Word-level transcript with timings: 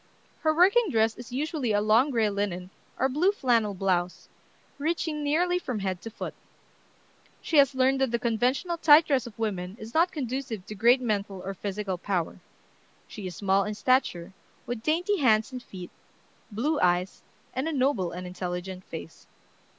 Her 0.39 0.51
working 0.51 0.89
dress 0.89 1.15
is 1.15 1.31
usually 1.31 1.73
a 1.73 1.79
long 1.79 2.09
gray 2.09 2.27
linen 2.27 2.71
or 2.97 3.07
blue 3.07 3.31
flannel 3.31 3.75
blouse, 3.75 4.29
reaching 4.79 5.21
nearly 5.23 5.59
from 5.59 5.77
head 5.77 6.01
to 6.01 6.09
foot. 6.09 6.33
She 7.39 7.57
has 7.57 7.75
learned 7.75 8.01
that 8.01 8.09
the 8.09 8.17
conventional 8.17 8.77
tight 8.79 9.05
dress 9.05 9.27
of 9.27 9.37
women 9.37 9.77
is 9.79 9.93
not 9.93 10.11
conducive 10.11 10.65
to 10.65 10.73
great 10.73 11.01
mental 11.01 11.43
or 11.45 11.53
physical 11.53 11.99
power. 11.99 12.39
She 13.07 13.27
is 13.27 13.35
small 13.35 13.63
in 13.63 13.75
stature, 13.75 14.33
with 14.65 14.81
dainty 14.81 15.17
hands 15.19 15.51
and 15.51 15.61
feet, 15.61 15.91
blue 16.51 16.79
eyes, 16.81 17.21
and 17.53 17.67
a 17.67 17.71
noble 17.71 18.11
and 18.11 18.25
intelligent 18.25 18.83
face. 18.85 19.27